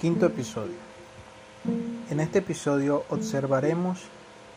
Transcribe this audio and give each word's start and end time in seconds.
Quinto 0.00 0.24
episodio. 0.24 0.76
En 2.08 2.20
este 2.20 2.38
episodio 2.38 3.04
observaremos 3.10 4.00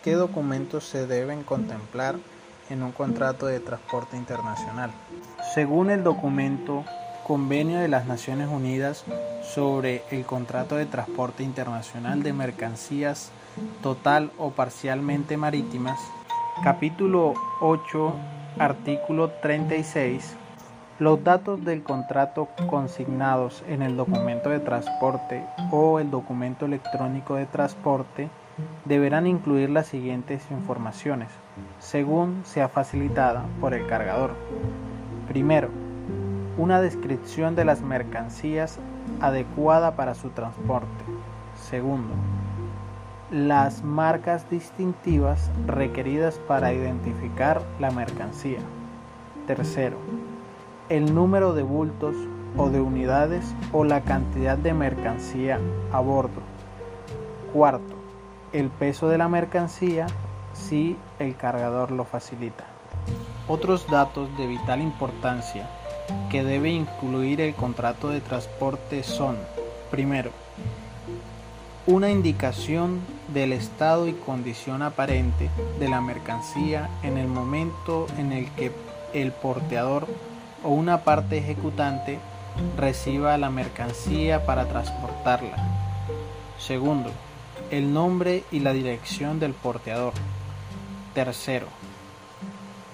qué 0.01 0.13
documentos 0.13 0.85
se 0.85 1.05
deben 1.05 1.43
contemplar 1.43 2.15
en 2.69 2.81
un 2.81 2.93
contrato 2.93 3.47
de 3.47 3.59
transporte 3.59 4.15
internacional. 4.15 4.91
Según 5.53 5.89
el 5.89 6.01
documento 6.01 6.85
Convenio 7.27 7.79
de 7.79 7.89
las 7.89 8.05
Naciones 8.05 8.47
Unidas 8.47 9.03
sobre 9.53 10.03
el 10.11 10.23
contrato 10.23 10.77
de 10.77 10.85
transporte 10.85 11.43
internacional 11.43 12.23
de 12.23 12.31
mercancías 12.31 13.29
total 13.81 14.31
o 14.37 14.51
parcialmente 14.51 15.35
marítimas, 15.35 15.99
capítulo 16.63 17.33
8, 17.59 18.13
artículo 18.59 19.29
36, 19.41 20.37
los 21.03 21.21
datos 21.21 21.65
del 21.65 21.83
contrato 21.83 22.47
consignados 22.69 23.61
en 23.67 23.81
el 23.81 23.97
documento 23.97 24.49
de 24.49 24.61
transporte 24.61 25.43
o 25.69 25.99
el 25.99 26.09
documento 26.09 26.65
electrónico 26.65 27.35
de 27.35 27.45
transporte 27.45 28.29
deberán 28.85 29.27
incluir 29.27 29.69
las 29.69 29.87
siguientes 29.87 30.49
informaciones, 30.49 31.27
según 31.79 32.43
sea 32.45 32.69
facilitada 32.69 33.43
por 33.59 33.73
el 33.73 33.85
cargador. 33.85 34.31
Primero, 35.27 35.67
una 36.57 36.79
descripción 36.79 37.53
de 37.57 37.65
las 37.65 37.81
mercancías 37.81 38.79
adecuada 39.19 39.97
para 39.97 40.15
su 40.15 40.29
transporte. 40.29 41.03
Segundo, 41.69 42.13
las 43.29 43.83
marcas 43.83 44.49
distintivas 44.49 45.51
requeridas 45.67 46.39
para 46.47 46.71
identificar 46.71 47.61
la 47.81 47.91
mercancía. 47.91 48.59
Tercero, 49.47 49.97
el 50.89 51.13
número 51.13 51.53
de 51.53 51.63
bultos 51.63 52.15
o 52.57 52.69
de 52.69 52.81
unidades 52.81 53.45
o 53.71 53.83
la 53.83 54.01
cantidad 54.01 54.57
de 54.57 54.73
mercancía 54.73 55.59
a 55.91 55.99
bordo. 55.99 56.41
Cuarto, 57.53 57.95
el 58.51 58.69
peso 58.69 59.09
de 59.09 59.17
la 59.17 59.27
mercancía 59.27 60.07
si 60.53 60.97
el 61.19 61.35
cargador 61.35 61.91
lo 61.91 62.05
facilita. 62.05 62.65
Otros 63.47 63.87
datos 63.89 64.29
de 64.37 64.47
vital 64.47 64.81
importancia 64.81 65.67
que 66.29 66.43
debe 66.43 66.69
incluir 66.69 67.41
el 67.41 67.55
contrato 67.55 68.09
de 68.09 68.21
transporte 68.21 69.03
son, 69.03 69.37
primero, 69.91 70.31
una 71.85 72.09
indicación 72.09 73.01
del 73.33 73.51
estado 73.51 74.07
y 74.07 74.13
condición 74.13 74.81
aparente 74.81 75.49
de 75.79 75.89
la 75.89 75.99
mercancía 75.99 76.89
en 77.03 77.17
el 77.17 77.27
momento 77.27 78.07
en 78.17 78.31
el 78.31 78.49
que 78.51 78.71
el 79.13 79.31
porteador 79.31 80.07
o 80.63 80.69
una 80.69 81.03
parte 81.03 81.37
ejecutante 81.37 82.19
reciba 82.77 83.37
la 83.37 83.49
mercancía 83.49 84.45
para 84.45 84.65
transportarla. 84.65 85.55
Segundo, 86.59 87.11
el 87.71 87.93
nombre 87.93 88.43
y 88.51 88.59
la 88.59 88.73
dirección 88.73 89.39
del 89.39 89.53
porteador. 89.53 90.13
Tercero, 91.13 91.67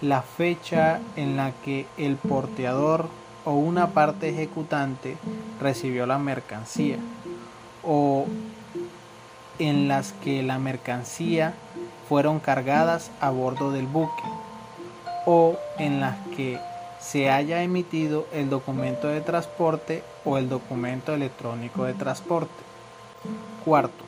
la 0.01 0.21
fecha 0.21 0.99
en 1.15 1.37
la 1.37 1.51
que 1.63 1.85
el 1.97 2.15
porteador 2.15 3.07
o 3.45 3.53
una 3.53 3.87
parte 3.87 4.29
ejecutante 4.29 5.17
recibió 5.59 6.05
la 6.05 6.17
mercancía 6.17 6.97
o 7.83 8.25
en 9.59 9.87
las 9.87 10.13
que 10.13 10.43
la 10.43 10.57
mercancía 10.59 11.53
fueron 12.07 12.39
cargadas 12.39 13.11
a 13.19 13.29
bordo 13.29 13.71
del 13.71 13.87
buque 13.87 14.23
o 15.25 15.57
en 15.77 15.99
las 15.99 16.15
que 16.35 16.59
se 16.99 17.29
haya 17.29 17.63
emitido 17.63 18.27
el 18.33 18.49
documento 18.49 19.07
de 19.07 19.21
transporte 19.21 20.03
o 20.25 20.37
el 20.37 20.49
documento 20.49 21.13
electrónico 21.13 21.85
de 21.85 21.93
transporte. 21.93 22.63
Cuarto, 23.63 24.03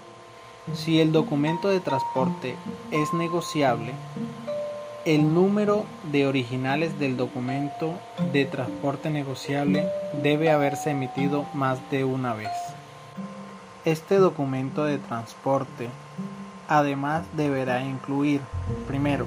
si 0.74 1.00
el 1.00 1.12
documento 1.12 1.70
de 1.70 1.80
transporte 1.80 2.56
es 2.92 3.14
negociable, 3.14 3.94
el 5.06 5.34
número 5.34 5.86
de 6.12 6.28
originales 6.28 7.00
del 7.00 7.18
documento 7.18 7.96
de 8.32 8.46
transporte 8.46 9.10
negociable 9.10 9.88
debe 10.22 10.52
haberse 10.52 10.92
emitido 10.92 11.46
más 11.56 11.80
de 11.90 12.04
una 12.04 12.34
vez. 12.36 12.52
Este 13.84 14.18
documento 14.18 14.86
de 14.86 15.00
transporte 15.00 15.90
además 16.68 17.26
deberá 17.36 17.84
incluir, 17.84 18.42
primero, 18.88 19.26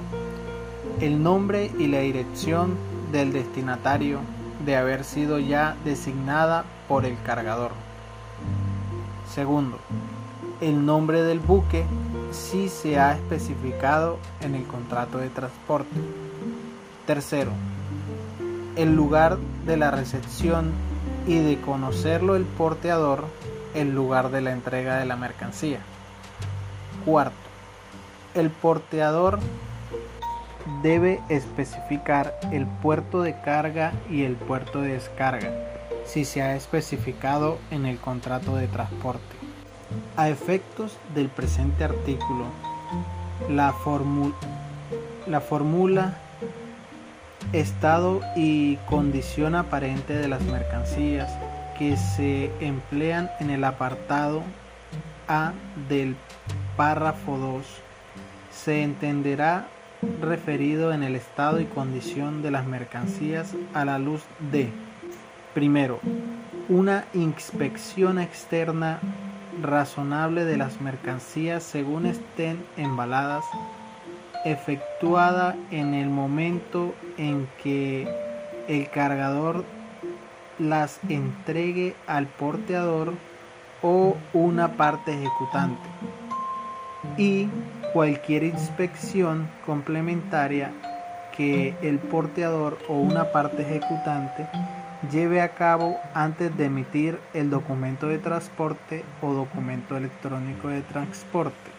el 1.01 1.21
nombre 1.21 1.69
y 1.77 1.87
la 1.87 1.99
dirección 1.99 2.77
del 3.15 3.31
destinatario 3.31 4.19
de 4.65 4.75
haber 4.75 5.05
sido 5.05 5.39
ya 5.39 5.77
designada 5.85 6.65
por 6.89 7.05
el 7.05 7.17
cargador. 7.23 7.71
Segundo, 9.33 9.79
el 10.59 10.85
nombre 10.85 11.23
del 11.23 11.39
buque 11.39 11.85
si 12.31 12.67
se 12.67 12.99
ha 12.99 13.13
especificado 13.13 14.17
en 14.41 14.55
el 14.55 14.65
contrato 14.65 15.17
de 15.17 15.29
transporte. 15.29 15.95
Tercero, 17.07 17.51
el 18.75 18.93
lugar 18.95 19.37
de 19.65 19.77
la 19.77 19.91
recepción 19.91 20.71
y 21.25 21.39
de 21.39 21.59
conocerlo 21.61 22.35
el 22.35 22.43
porteador, 22.43 23.23
el 23.73 23.95
lugar 23.95 24.29
de 24.29 24.41
la 24.41 24.51
entrega 24.51 24.97
de 24.97 25.05
la 25.05 25.15
mercancía. 25.15 25.79
Cuarto, 27.05 27.35
el 28.33 28.49
porteador 28.49 29.39
debe 30.81 31.21
especificar 31.29 32.37
el 32.51 32.65
puerto 32.65 33.21
de 33.21 33.39
carga 33.41 33.93
y 34.09 34.23
el 34.23 34.35
puerto 34.35 34.81
de 34.81 34.93
descarga 34.93 35.51
si 36.05 36.23
se 36.23 36.41
ha 36.41 36.55
especificado 36.55 37.57
en 37.71 37.85
el 37.85 37.97
contrato 37.97 38.55
de 38.55 38.67
transporte. 38.67 39.35
A 40.17 40.29
efectos 40.29 40.97
del 41.13 41.29
presente 41.29 41.83
artículo, 41.83 42.45
la, 43.49 43.73
la 45.27 45.41
fórmula 45.41 46.17
estado 47.53 48.21
y 48.35 48.77
condición 48.87 49.55
aparente 49.55 50.13
de 50.13 50.27
las 50.27 50.41
mercancías 50.43 51.31
que 51.77 51.97
se 51.97 52.51
emplean 52.59 53.29
en 53.39 53.49
el 53.49 53.63
apartado 53.63 54.43
A 55.27 55.53
del 55.89 56.15
párrafo 56.77 57.37
2 57.37 57.65
se 58.51 58.83
entenderá 58.83 59.67
referido 60.21 60.93
en 60.93 61.03
el 61.03 61.15
estado 61.15 61.59
y 61.59 61.65
condición 61.65 62.41
de 62.41 62.51
las 62.51 62.65
mercancías 62.65 63.53
a 63.73 63.85
la 63.85 63.99
luz 63.99 64.23
de, 64.51 64.69
primero, 65.53 65.99
una 66.69 67.05
inspección 67.13 68.19
externa 68.19 68.99
razonable 69.61 70.45
de 70.45 70.57
las 70.57 70.81
mercancías 70.81 71.63
según 71.63 72.05
estén 72.05 72.63
embaladas, 72.77 73.45
efectuada 74.43 75.55
en 75.71 75.93
el 75.93 76.09
momento 76.09 76.93
en 77.17 77.47
que 77.63 78.07
el 78.67 78.89
cargador 78.89 79.63
las 80.59 80.99
entregue 81.09 81.95
al 82.07 82.27
porteador 82.27 83.13
o 83.81 84.17
una 84.33 84.73
parte 84.73 85.13
ejecutante 85.13 85.87
y 87.17 87.47
cualquier 87.93 88.43
inspección 88.43 89.47
complementaria 89.65 90.71
que 91.35 91.75
el 91.81 91.99
porteador 91.99 92.77
o 92.87 92.93
una 92.93 93.31
parte 93.31 93.61
ejecutante 93.61 94.47
lleve 95.11 95.41
a 95.41 95.49
cabo 95.49 95.97
antes 96.13 96.55
de 96.57 96.65
emitir 96.65 97.19
el 97.33 97.49
documento 97.49 98.07
de 98.07 98.17
transporte 98.17 99.03
o 99.21 99.33
documento 99.33 99.97
electrónico 99.97 100.69
de 100.69 100.81
transporte. 100.81 101.71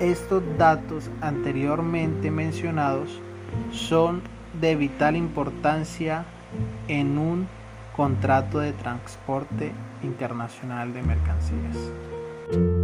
Estos 0.00 0.42
datos 0.58 1.10
anteriormente 1.20 2.30
mencionados 2.30 3.20
son 3.72 4.22
de 4.60 4.76
vital 4.76 5.16
importancia 5.16 6.24
en 6.88 7.18
un 7.18 7.48
contrato 7.96 8.58
de 8.58 8.72
transporte 8.72 9.72
internacional 10.02 10.92
de 10.92 11.02
mercancías. 11.02 12.83